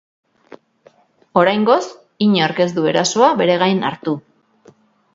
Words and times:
Oraingoz 1.43 1.83
inork 2.29 2.65
ez 2.67 2.69
du 2.81 2.89
erasoa 2.95 3.31
bere 3.45 3.63
gain 3.67 3.89
hartu. 3.93 4.21